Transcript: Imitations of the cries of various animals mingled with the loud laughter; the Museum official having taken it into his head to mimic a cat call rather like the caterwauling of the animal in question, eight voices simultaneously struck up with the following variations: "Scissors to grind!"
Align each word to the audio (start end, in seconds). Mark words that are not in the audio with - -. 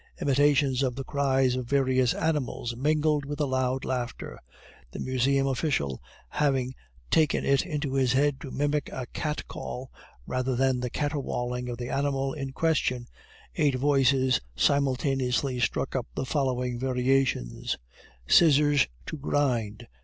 Imitations 0.19 0.81
of 0.81 0.95
the 0.95 1.03
cries 1.03 1.55
of 1.55 1.67
various 1.67 2.15
animals 2.15 2.75
mingled 2.75 3.23
with 3.23 3.37
the 3.37 3.45
loud 3.45 3.85
laughter; 3.85 4.39
the 4.89 4.97
Museum 4.99 5.45
official 5.45 6.01
having 6.29 6.73
taken 7.11 7.45
it 7.45 7.67
into 7.67 7.93
his 7.93 8.13
head 8.13 8.41
to 8.41 8.49
mimic 8.49 8.89
a 8.91 9.05
cat 9.13 9.47
call 9.47 9.91
rather 10.25 10.55
like 10.55 10.79
the 10.81 10.89
caterwauling 10.89 11.69
of 11.69 11.77
the 11.77 11.89
animal 11.89 12.33
in 12.33 12.51
question, 12.51 13.05
eight 13.57 13.75
voices 13.75 14.41
simultaneously 14.55 15.59
struck 15.59 15.95
up 15.95 16.07
with 16.15 16.25
the 16.25 16.25
following 16.31 16.79
variations: 16.79 17.77
"Scissors 18.27 18.87
to 19.05 19.17
grind!" 19.17 19.85